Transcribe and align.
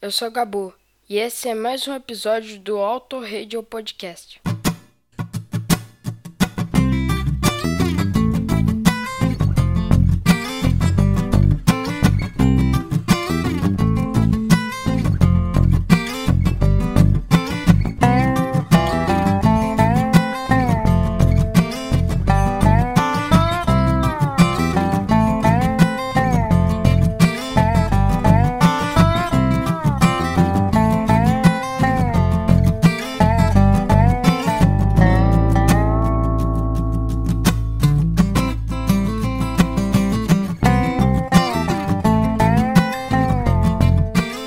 eu 0.00 0.10
sou 0.10 0.30
Gabu 0.30 0.74
e 1.08 1.18
esse 1.18 1.48
é 1.48 1.54
mais 1.54 1.86
um 1.88 1.94
episódio 1.94 2.58
do 2.58 2.78
Auto 2.78 3.20
Radio 3.20 3.62
Podcast. 3.62 4.40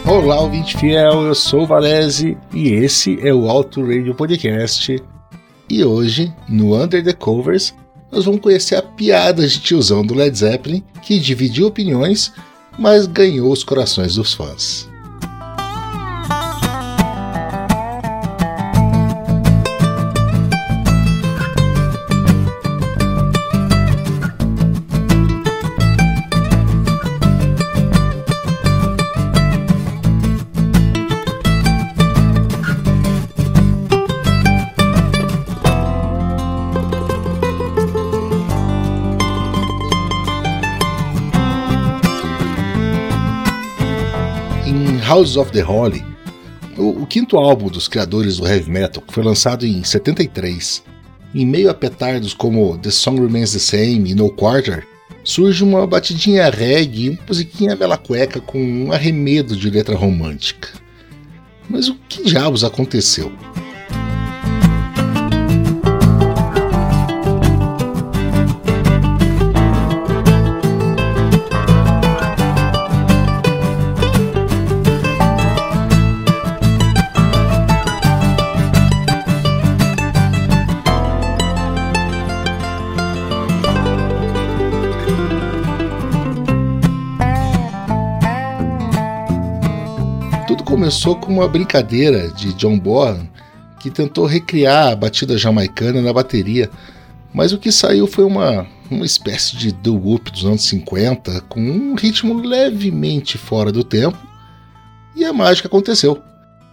Olá, 0.09 0.41
ouvinte 0.41 0.75
fiel, 0.75 1.27
eu 1.27 1.35
sou 1.35 1.61
o 1.61 1.67
Valese 1.67 2.35
e 2.51 2.69
esse 2.69 3.19
é 3.21 3.31
o 3.31 3.47
Auto 3.47 3.85
Radio 3.85 4.15
Podcast. 4.15 4.99
E 5.69 5.83
hoje, 5.83 6.33
no 6.49 6.75
Under 6.75 7.03
the 7.03 7.13
Covers, 7.13 7.75
nós 8.11 8.25
vamos 8.25 8.41
conhecer 8.41 8.75
a 8.75 8.81
piada 8.81 9.47
de 9.47 9.59
tiozão 9.59 10.03
do 10.03 10.15
Led 10.15 10.35
Zeppelin 10.35 10.83
que 11.03 11.19
dividiu 11.19 11.67
opiniões, 11.67 12.33
mas 12.75 13.05
ganhou 13.05 13.51
os 13.51 13.63
corações 13.63 14.15
dos 14.15 14.33
fãs. 14.33 14.88
House 45.09 45.37
of 45.37 45.51
the 45.51 45.63
Holy, 45.63 46.05
o, 46.77 47.01
o, 47.01 47.07
quinto 47.07 47.35
álbum 47.35 47.67
dos 47.67 47.87
criadores 47.87 48.37
do 48.37 48.47
heavy 48.47 48.69
metal, 48.69 49.01
que 49.01 49.11
foi 49.11 49.23
lançado 49.23 49.65
em 49.65 49.83
73. 49.83 50.83
Em 51.33 51.47
meio 51.47 51.71
a 51.71 51.73
petardos 51.73 52.31
como 52.31 52.77
The 52.77 52.91
Song 52.91 53.19
Remains 53.19 53.53
the 53.53 53.57
Same 53.57 54.11
e 54.11 54.13
No 54.13 54.29
Quarter, 54.29 54.85
surge 55.23 55.63
uma 55.63 55.87
batidinha 55.87 56.47
reggae 56.51 57.09
uma 57.09 57.19
musiquinha 57.27 57.75
bela 57.75 57.97
cueca 57.97 58.39
com 58.39 58.61
um 58.61 58.91
arremedo 58.91 59.55
de 59.55 59.67
letra 59.71 59.95
romântica. 59.95 60.69
Mas 61.67 61.87
o 61.87 61.95
que 62.07 62.23
diabos 62.25 62.63
aconteceu? 62.63 63.31
Começou 90.89 91.15
com 91.15 91.31
uma 91.31 91.47
brincadeira 91.47 92.29
de 92.29 92.51
John 92.53 92.79
Bonham 92.79 93.29
que 93.79 93.91
tentou 93.91 94.25
recriar 94.25 94.87
a 94.87 94.95
batida 94.95 95.37
jamaicana 95.37 96.01
na 96.01 96.11
bateria, 96.11 96.67
mas 97.31 97.53
o 97.53 97.59
que 97.59 97.71
saiu 97.71 98.07
foi 98.07 98.23
uma, 98.23 98.65
uma 98.89 99.05
espécie 99.05 99.55
de 99.55 99.71
doo-wop 99.71 100.31
dos 100.31 100.45
anos 100.45 100.63
50 100.63 101.41
com 101.41 101.61
um 101.61 101.93
ritmo 101.93 102.41
levemente 102.41 103.37
fora 103.37 103.71
do 103.71 103.83
tempo 103.83 104.17
e 105.15 105.23
a 105.23 105.31
mágica 105.31 105.67
aconteceu. 105.67 106.23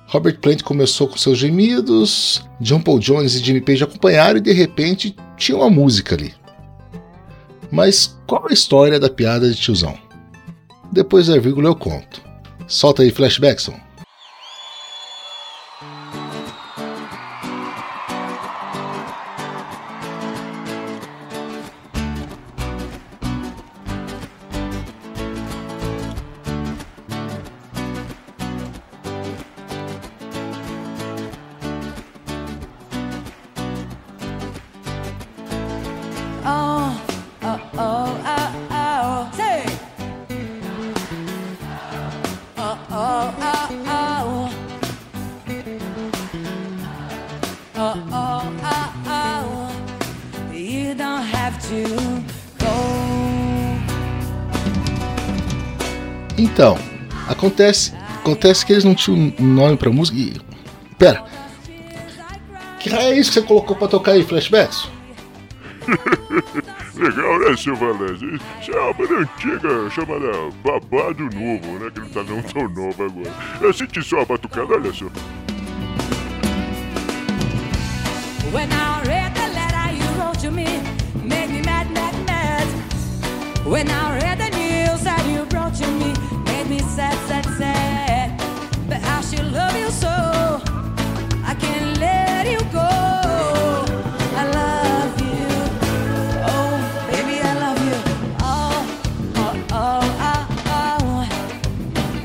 Robert 0.07 0.39
Plant 0.41 0.63
começou 0.63 1.09
com 1.09 1.19
seus 1.19 1.37
gemidos, 1.37 2.43
John 2.59 2.81
Paul 2.81 2.99
Jones 2.99 3.35
e 3.35 3.45
Jimmy 3.45 3.61
Page 3.61 3.85
acompanharam 3.85 4.39
e 4.39 4.43
de 4.43 4.53
repente 4.55 5.15
tinha 5.37 5.59
uma 5.59 5.69
música 5.69 6.15
ali. 6.15 6.33
Mas 7.71 8.17
qual 8.27 8.47
a 8.49 8.55
história 8.55 8.99
da 8.99 9.11
piada 9.11 9.47
de 9.51 9.57
tiozão? 9.57 9.95
Depois 10.91 11.27
da 11.27 11.39
vírgula 11.39 11.69
eu 11.69 11.77
conto. 11.77 12.23
Solta 12.67 13.03
aí, 13.03 13.11
Flashbackson. 13.11 13.86
Então, 56.57 56.79
acontece, 57.29 57.93
acontece 58.15 58.65
que 58.65 58.73
eles 58.73 58.83
não 58.83 58.95
tinham 58.95 59.31
um 59.39 59.45
nome 59.45 59.77
pra 59.77 59.91
música 59.91 60.17
e. 60.17 60.41
Pera. 60.97 61.23
Que 62.81 62.89
raio 62.89 63.13
é 63.13 63.19
isso 63.19 63.31
que 63.31 63.41
você 63.41 63.47
colocou 63.47 63.77
pra 63.77 63.87
tocar 63.87 64.13
aí, 64.13 64.25
flashbacks? 64.25 64.89
Legal, 66.97 67.39
né, 67.41 67.55
seu 67.59 67.77
Valézio? 67.77 68.37
Isso 68.59 68.73
é 68.73 68.81
uma 68.81 68.95
banda 68.95 69.19
antiga 69.19 69.91
chamada 69.91 70.33
Babado 70.65 71.25
Novo, 71.25 71.79
né? 71.79 71.91
Que 71.93 72.01
não 72.01 72.09
tá 72.09 72.23
não 72.23 72.41
tão 72.41 72.67
novo 72.71 73.05
agora. 73.05 73.35
Eu 73.61 73.75
senti 73.75 74.03
só 74.03 74.23
a 74.23 74.25
batucada, 74.25 74.77
olha 74.77 74.91
só. 74.95 75.05
When 78.55 78.71
I 78.73 79.03
read 79.05 79.35
the 79.35 79.49
letter 79.49 79.93
you 79.93 80.09
wrote 80.19 80.41
to 80.41 80.51
me, 80.51 80.81
made 81.23 81.49
me 81.49 81.61
mad, 81.61 81.91
mad, 81.91 82.15
mad. 82.27 82.67
When 83.67 83.91
I 83.91 84.19
read 84.23 84.39
the 84.39 84.49
news 84.57 85.03
that 85.03 85.23
you 85.29 85.45
brought 85.51 85.75
to 85.75 85.87
me, 85.87 86.36
made 86.69 86.83
me 86.83 86.89
sad, 86.89 87.17
sad, 87.29 87.45
sad. 87.59 88.41
But 88.89 89.03
I 89.05 89.21
should 89.21 89.53
love 89.53 89.77
you 89.77 89.91
so, 89.91 90.09
I 91.45 91.55
can't 91.59 91.99
let 91.99 92.47
you 92.47 92.59
go. 92.73 92.89
I 94.39 94.45
love 94.59 95.21
you, 95.21 95.47
oh 96.53 96.79
baby, 97.11 97.41
I 97.41 97.55
love 97.65 97.81
you. 97.89 97.99
Oh, 98.41 98.87
oh, 99.37 99.55
oh, 99.73 100.17
oh, 100.27 100.47
oh. 100.69 101.29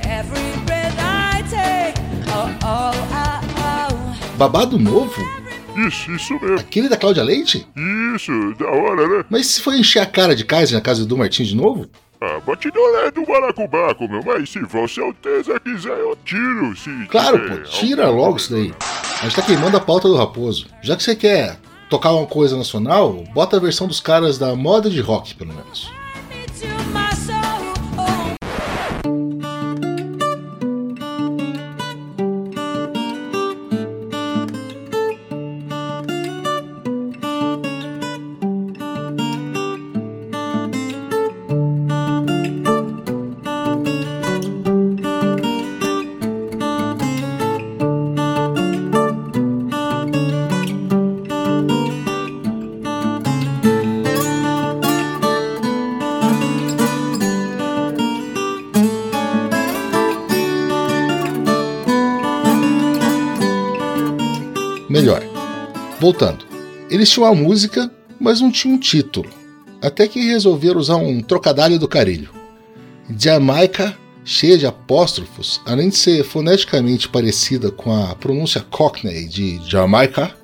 Every 0.04 0.66
breath 0.66 0.96
I 1.00 1.44
take, 1.50 1.96
oh, 2.28 2.58
oh, 2.64 2.92
oh, 3.14 3.92
oh. 3.92 4.38
Babado 4.38 4.78
novo? 4.80 5.22
Isso, 5.88 6.12
isso 6.12 6.34
mesmo. 6.40 6.60
Aquele 6.60 6.90
da 6.90 6.98
Cláudia 6.98 7.24
Leite? 7.24 7.68
Isso, 8.16 8.54
da 8.60 8.68
hora, 8.68 9.08
né? 9.08 9.26
Mas 9.30 9.48
se 9.48 9.62
foi 9.62 9.80
encher 9.80 10.00
a 10.02 10.06
cara 10.06 10.36
de 10.36 10.44
Kaiser 10.44 10.78
na 10.78 10.82
casa 10.82 11.06
do 11.06 11.18
Martins 11.18 11.48
de 11.48 11.56
novo? 11.56 11.90
Ah, 12.24 12.40
batidora 12.46 13.08
é 13.08 13.12
do 13.12 13.26
Baracubaco, 13.26 14.08
meu, 14.08 14.22
mas 14.24 14.48
se 14.52 14.60
Vossa 14.60 15.02
Alteza 15.02 15.60
quiser, 15.60 15.98
eu 15.98 16.16
tiro, 16.24 16.76
se 16.76 17.08
Claro, 17.08 17.40
pô, 17.50 17.64
tira 17.64 18.08
logo 18.12 18.38
isso 18.38 18.52
daí. 18.52 18.72
A 19.20 19.24
gente 19.24 19.36
tá 19.36 19.42
queimando 19.42 19.76
a 19.76 19.80
pauta 19.80 20.08
do 20.08 20.16
Raposo. 20.16 20.68
Já 20.84 20.96
que 20.96 21.02
você 21.02 21.16
quer 21.16 21.58
tocar 21.90 22.12
uma 22.12 22.28
coisa 22.28 22.56
nacional, 22.56 23.24
bota 23.34 23.58
a 23.58 23.60
versão 23.60 23.88
dos 23.88 24.00
caras 24.00 24.38
da 24.38 24.56
moda 24.56 24.88
de 24.88 25.02
rock, 25.02 25.34
pelo 25.34 25.52
menos. 25.52 25.92
Melhor. 64.92 65.24
Voltando. 66.00 66.46
Eles 66.90 67.10
tinham 67.10 67.26
a 67.26 67.34
música, 67.34 67.90
mas 68.20 68.42
não 68.42 68.52
tinham 68.52 68.76
um 68.76 68.80
título. 68.80 69.30
Até 69.82 70.08
que 70.08 70.20
resolveram 70.20 70.80
usar 70.80 70.98
um 70.98 71.22
trocadilho 71.22 71.80
do 71.80 71.88
carilho. 71.88 72.30
Jamaica, 73.18 73.98
cheia 74.26 74.58
de 74.58 74.66
apóstrofos, 74.66 75.62
além 75.66 75.90
de 75.90 75.96
ser 75.96 76.24
foneticamente 76.26 77.08
parecida 77.08 77.72
com 77.72 77.92
a 77.96 78.14
pronúncia 78.16 78.66
Cockney 78.70 79.28
de 79.28 79.62
Jamaica, 79.66 80.36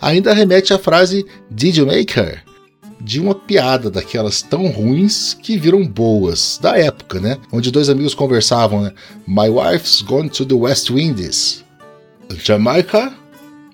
ainda 0.00 0.32
remete 0.32 0.72
à 0.72 0.78
frase 0.78 1.26
Did 1.50 1.76
you 1.76 1.86
make 1.86 2.18
her? 2.18 2.44
De 3.00 3.20
uma 3.20 3.34
piada 3.34 3.90
daquelas 3.90 4.40
tão 4.40 4.68
ruins 4.68 5.34
que 5.34 5.58
viram 5.58 5.84
boas, 5.86 6.58
da 6.62 6.78
época, 6.78 7.20
né? 7.20 7.38
Onde 7.52 7.70
dois 7.70 7.88
amigos 7.88 8.14
conversavam, 8.14 8.82
né? 8.82 8.92
My 9.26 9.50
wife's 9.50 10.00
gone 10.00 10.30
to 10.30 10.46
the 10.46 10.54
West 10.54 10.90
Indies. 10.90 11.64
Jamaica? 12.42 13.12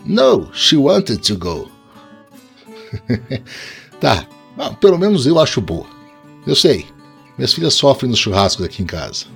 No, 0.04 0.50
she 0.52 0.76
wanted 0.76 1.18
to 1.18 1.36
go. 1.36 1.70
tá, 4.00 4.26
ah, 4.58 4.70
pelo 4.74 4.98
menos 4.98 5.26
eu 5.26 5.38
acho 5.38 5.60
boa. 5.60 5.86
Eu 6.46 6.56
sei, 6.56 6.86
minhas 7.38 7.52
filhas 7.52 7.74
sofrem 7.74 8.10
nos 8.10 8.18
churrascos 8.18 8.64
aqui 8.64 8.82
em 8.82 8.86
casa. 8.86 9.26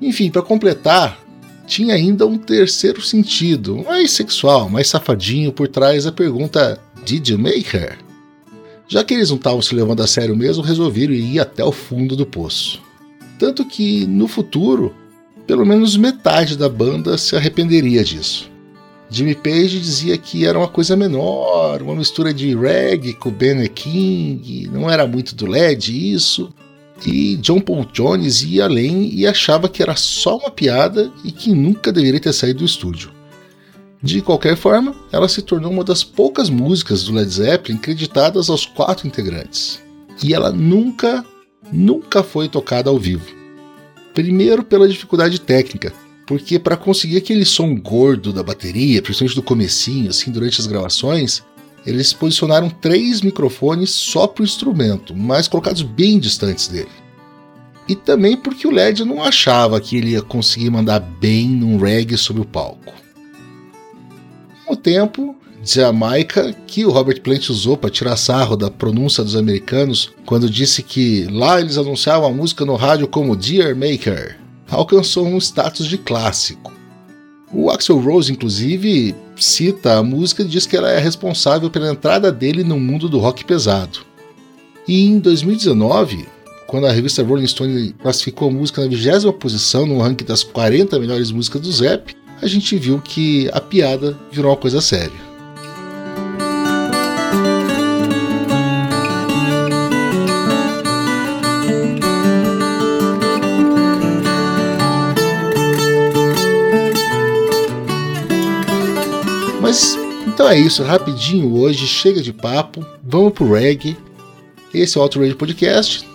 Enfim, 0.00 0.30
para 0.30 0.42
completar, 0.42 1.18
tinha 1.66 1.94
ainda 1.94 2.26
um 2.26 2.36
terceiro 2.36 3.00
sentido, 3.00 3.84
mais 3.84 4.10
sexual, 4.10 4.68
mais 4.68 4.88
safadinho 4.88 5.52
por 5.52 5.68
trás 5.68 6.04
da 6.04 6.12
pergunta 6.12 6.80
Did 7.04 7.28
you 7.28 7.38
make 7.38 7.76
her? 7.76 7.98
Já 8.88 9.02
que 9.02 9.14
eles 9.14 9.30
não 9.30 9.36
estavam 9.36 9.62
se 9.62 9.74
levando 9.74 10.02
a 10.02 10.06
sério 10.06 10.36
mesmo, 10.36 10.62
resolveram 10.62 11.14
ir 11.14 11.40
até 11.40 11.64
o 11.64 11.72
fundo 11.72 12.16
do 12.16 12.26
poço. 12.26 12.82
Tanto 13.38 13.64
que, 13.64 14.06
no 14.06 14.28
futuro, 14.28 14.94
pelo 15.46 15.64
menos 15.64 15.96
metade 15.96 16.56
da 16.56 16.68
banda 16.68 17.18
se 17.18 17.36
arrependeria 17.36 18.04
disso. 18.04 18.50
Jimmy 19.14 19.36
Page 19.36 19.78
dizia 19.78 20.18
que 20.18 20.44
era 20.44 20.58
uma 20.58 20.66
coisa 20.66 20.96
menor, 20.96 21.80
uma 21.80 21.94
mistura 21.94 22.34
de 22.34 22.52
reggae 22.52 23.14
com 23.14 23.30
Ben 23.30 23.64
King, 23.68 24.68
não 24.72 24.90
era 24.90 25.06
muito 25.06 25.36
do 25.36 25.46
LED 25.46 26.12
isso. 26.12 26.52
E 27.06 27.36
John 27.36 27.60
Paul 27.60 27.86
Jones 27.92 28.42
ia 28.42 28.64
além 28.64 29.14
e 29.14 29.24
achava 29.24 29.68
que 29.68 29.80
era 29.80 29.94
só 29.94 30.36
uma 30.36 30.50
piada 30.50 31.12
e 31.24 31.30
que 31.30 31.52
nunca 31.52 31.92
deveria 31.92 32.18
ter 32.18 32.32
saído 32.32 32.60
do 32.60 32.64
estúdio. 32.64 33.12
De 34.02 34.20
qualquer 34.20 34.56
forma, 34.56 34.96
ela 35.12 35.28
se 35.28 35.42
tornou 35.42 35.70
uma 35.70 35.84
das 35.84 36.02
poucas 36.02 36.50
músicas 36.50 37.04
do 37.04 37.12
Led 37.12 37.30
Zeppelin 37.30 37.78
creditadas 37.78 38.50
aos 38.50 38.66
quatro 38.66 39.06
integrantes. 39.06 39.80
E 40.22 40.34
ela 40.34 40.50
nunca, 40.50 41.24
nunca 41.72 42.24
foi 42.24 42.48
tocada 42.48 42.90
ao 42.90 42.98
vivo. 42.98 43.26
Primeiro 44.12 44.64
pela 44.64 44.88
dificuldade 44.88 45.40
técnica, 45.40 45.92
porque 46.26 46.58
para 46.58 46.76
conseguir 46.76 47.18
aquele 47.18 47.44
som 47.44 47.74
gordo 47.74 48.32
da 48.32 48.42
bateria, 48.42 49.02
principalmente 49.02 49.36
do 49.36 49.42
comecinho, 49.42 50.10
assim, 50.10 50.30
durante 50.30 50.60
as 50.60 50.66
gravações, 50.66 51.42
eles 51.86 52.12
posicionaram 52.12 52.70
três 52.70 53.20
microfones 53.20 53.90
só 53.90 54.26
para 54.26 54.42
o 54.42 54.44
instrumento, 54.44 55.14
mas 55.14 55.48
colocados 55.48 55.82
bem 55.82 56.18
distantes 56.18 56.68
dele. 56.68 56.88
E 57.86 57.94
também 57.94 58.36
porque 58.36 58.66
o 58.66 58.70
LED 58.70 59.04
não 59.04 59.22
achava 59.22 59.78
que 59.80 59.96
ele 59.96 60.12
ia 60.12 60.22
conseguir 60.22 60.70
mandar 60.70 61.00
bem 61.00 61.46
num 61.46 61.76
reggae 61.76 62.16
sobre 62.16 62.40
o 62.40 62.46
palco. 62.46 62.94
Com 64.64 64.72
o 64.72 64.76
tempo, 64.76 65.36
Jamaica, 65.62 66.54
que 66.66 66.86
o 66.86 66.90
Robert 66.90 67.20
Plant 67.20 67.50
usou 67.50 67.76
para 67.76 67.90
tirar 67.90 68.16
sarro 68.16 68.56
da 68.56 68.70
pronúncia 68.70 69.22
dos 69.22 69.36
americanos 69.36 70.10
quando 70.24 70.48
disse 70.48 70.82
que 70.82 71.24
lá 71.24 71.60
eles 71.60 71.76
anunciavam 71.76 72.28
a 72.28 72.32
música 72.32 72.64
no 72.64 72.76
rádio 72.76 73.06
como 73.06 73.36
Dear 73.36 73.76
Maker, 73.76 74.38
alcançou 74.68 75.26
um 75.26 75.38
status 75.38 75.86
de 75.86 75.98
clássico. 75.98 76.72
O 77.52 77.70
Axel 77.70 77.98
Rose, 77.98 78.32
inclusive, 78.32 79.14
cita 79.36 79.98
a 79.98 80.02
música 80.02 80.42
e 80.42 80.46
diz 80.46 80.66
que 80.66 80.76
ela 80.76 80.90
é 80.90 80.98
responsável 80.98 81.70
pela 81.70 81.90
entrada 81.90 82.32
dele 82.32 82.64
no 82.64 82.78
mundo 82.78 83.08
do 83.08 83.18
rock 83.18 83.44
pesado. 83.44 84.00
E 84.86 85.06
em 85.06 85.18
2019, 85.18 86.26
quando 86.66 86.86
a 86.86 86.92
revista 86.92 87.22
Rolling 87.22 87.46
Stone 87.46 87.94
classificou 88.02 88.48
a 88.48 88.52
música 88.52 88.82
na 88.82 88.88
20 88.88 89.32
posição 89.38 89.86
no 89.86 90.00
ranking 90.00 90.24
das 90.24 90.42
40 90.42 90.98
melhores 90.98 91.30
músicas 91.30 91.62
do 91.62 91.70
Zep, 91.70 92.16
a 92.42 92.46
gente 92.46 92.76
viu 92.76 93.00
que 93.00 93.48
a 93.52 93.60
piada 93.60 94.18
virou 94.32 94.50
uma 94.50 94.56
coisa 94.56 94.80
séria. 94.80 95.23
Então 110.44 110.52
é 110.52 110.58
isso, 110.58 110.82
rapidinho 110.82 111.56
hoje, 111.56 111.86
chega 111.86 112.20
de 112.20 112.30
papo, 112.30 112.84
vamos 113.02 113.32
pro 113.32 113.50
reggae. 113.50 113.96
Esse 114.74 114.98
é 114.98 115.00
o 115.00 115.02
Outrage 115.02 115.34
Podcast, 115.34 116.06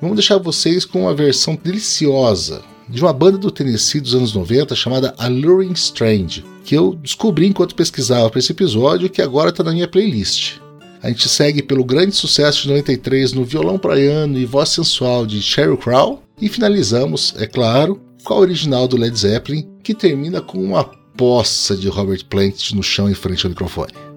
Vamos 0.00 0.14
deixar 0.14 0.38
vocês 0.38 0.84
com 0.84 1.00
uma 1.00 1.12
versão 1.12 1.58
deliciosa 1.60 2.62
de 2.88 3.02
uma 3.02 3.12
banda 3.12 3.38
do 3.38 3.50
Tennessee 3.50 4.00
dos 4.00 4.14
anos 4.14 4.34
90 4.34 4.74
chamada 4.74 5.14
Alluring 5.18 5.72
Strange, 5.72 6.44
que 6.64 6.74
eu 6.76 6.94
descobri 6.94 7.46
enquanto 7.46 7.74
pesquisava 7.74 8.28
para 8.30 8.38
esse 8.38 8.52
episódio 8.52 9.06
e 9.06 9.10
que 9.10 9.22
agora 9.22 9.50
está 9.50 9.62
na 9.62 9.72
minha 9.72 9.88
playlist. 9.88 10.58
A 11.02 11.08
gente 11.08 11.28
segue 11.28 11.62
pelo 11.62 11.84
grande 11.84 12.14
sucesso 12.14 12.62
de 12.62 12.68
93 12.68 13.32
no 13.32 13.44
violão 13.44 13.78
praiano 13.78 14.38
e 14.38 14.44
voz 14.44 14.68
sensual 14.68 15.26
de 15.26 15.42
Sheryl 15.42 15.76
Crow 15.76 16.22
e 16.40 16.48
finalizamos, 16.48 17.34
é 17.38 17.46
claro, 17.46 18.00
com 18.22 18.34
a 18.34 18.38
original 18.38 18.86
do 18.86 18.96
Led 18.96 19.18
Zeppelin, 19.18 19.68
que 19.82 19.94
termina 19.94 20.40
com 20.40 20.62
uma 20.62 20.84
poça 21.16 21.76
de 21.76 21.88
Robert 21.88 22.24
Plant 22.26 22.72
no 22.72 22.82
chão 22.82 23.10
em 23.10 23.14
frente 23.14 23.44
ao 23.44 23.50
microfone. 23.50 24.11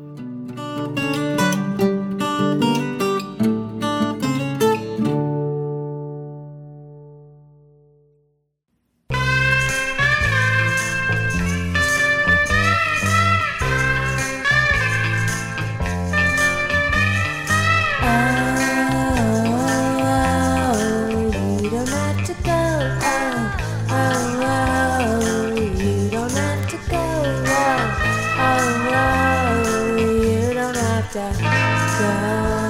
da, 31.13 31.29
da. 31.39 32.64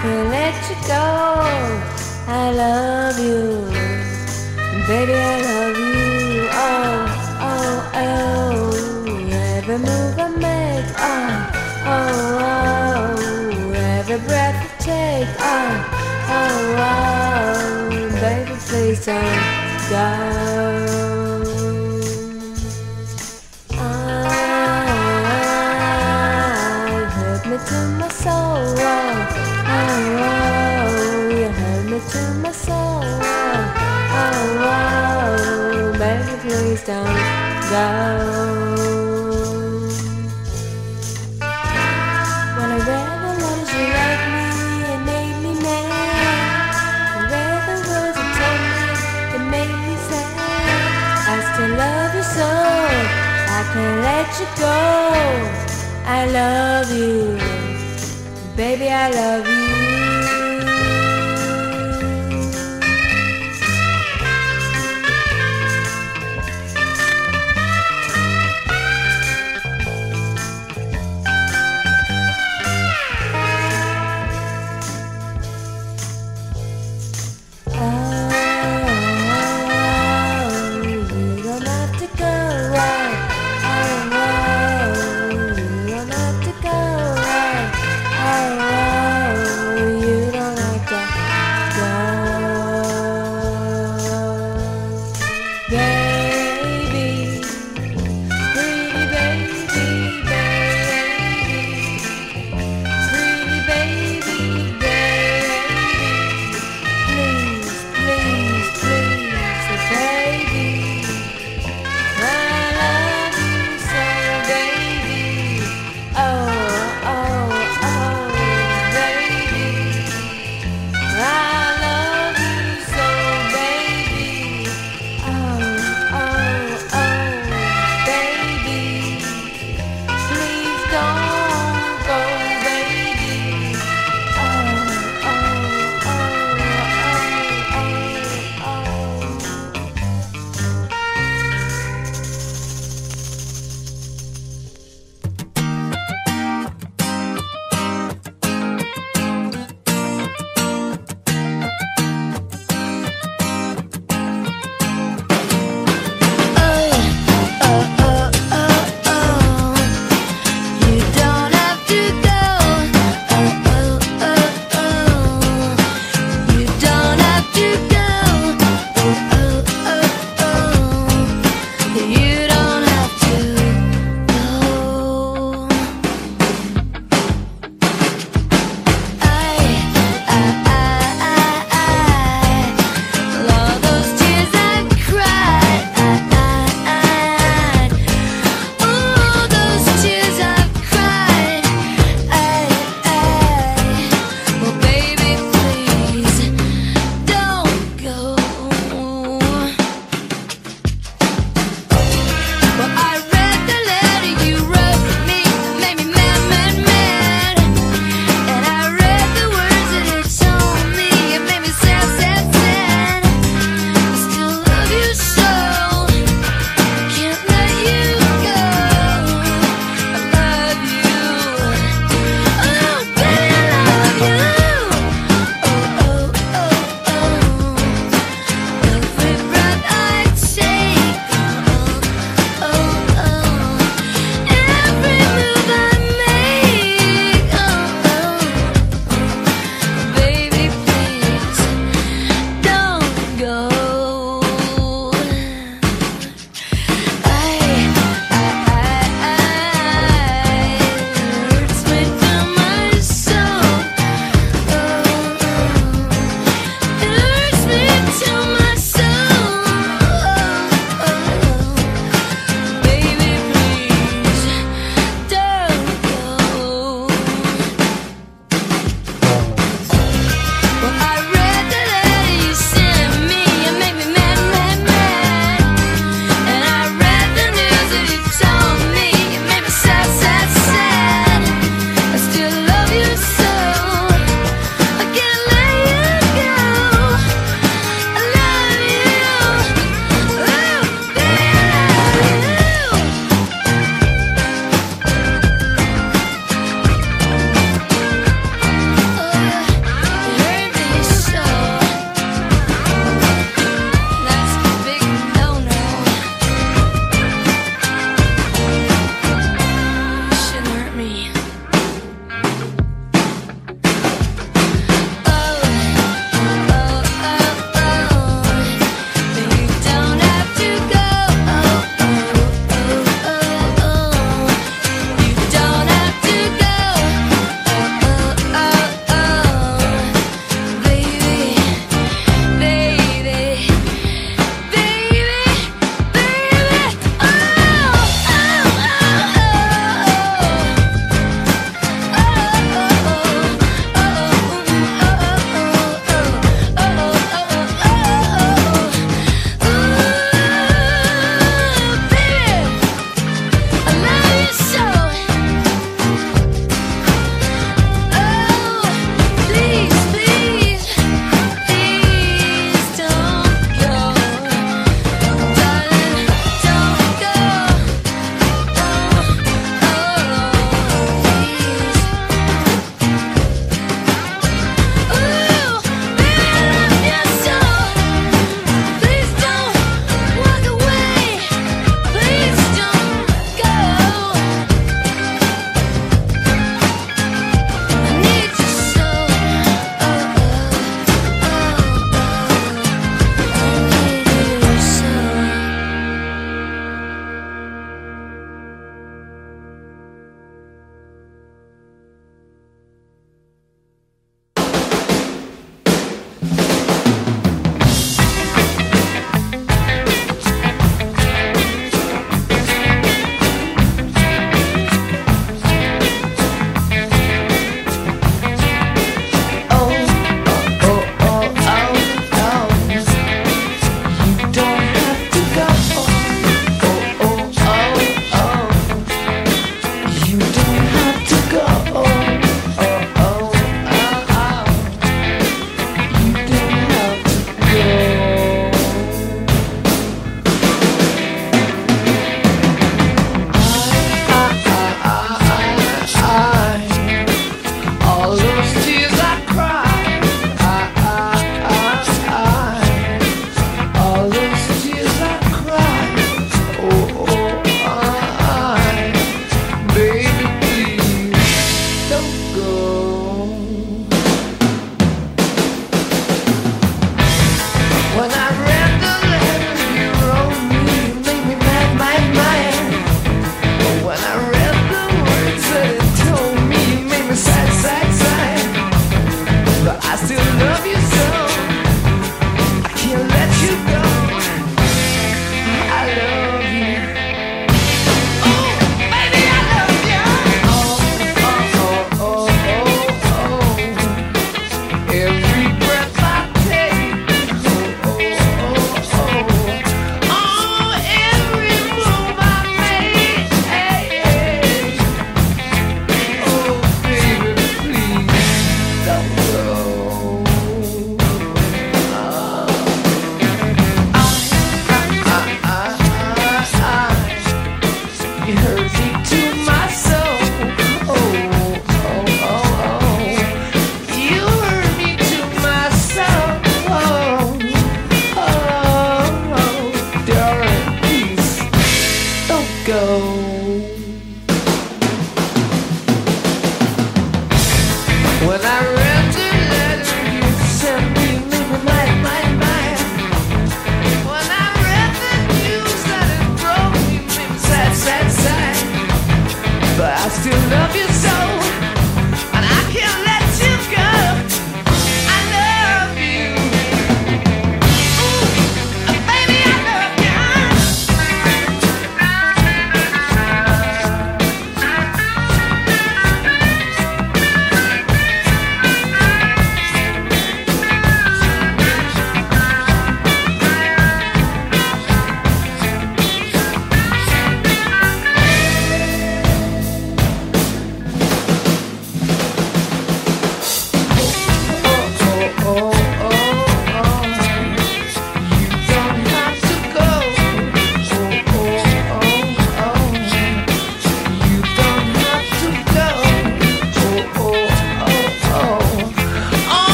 I 0.00 0.02
can't 0.02 0.28
let 0.30 0.70
you 0.70 0.76
go. 0.88 1.06
I 2.26 2.52
love 2.52 3.18
you, 3.18 3.68
baby, 4.86 5.12
I 5.12 5.42
love 5.42 5.76
you. 5.76 6.48
Oh, 6.52 7.04
oh, 7.50 7.92
oh, 7.94 9.28
every 9.30 9.76
move 9.76 10.18
I 10.18 10.28
make. 10.38 10.86
Oh, 10.96 11.30
oh, 11.84 13.18
oh, 13.20 13.72
every 13.72 14.18
breath 14.26 14.56
I 14.56 14.68
take. 14.82 15.28
Oh, 15.38 15.72
oh, 16.30 16.86
oh, 16.88 18.20
baby, 18.22 18.54
please 18.58 19.04
don't 19.04 19.90
go. 19.90 20.29
I 56.20 56.26
love 56.26 56.92
you, 56.92 57.38
baby, 58.54 58.90
I 58.90 59.10
love 59.10 59.48
you. 59.48 59.59